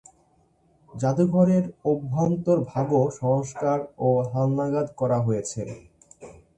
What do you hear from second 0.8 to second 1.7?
জাদুঘরের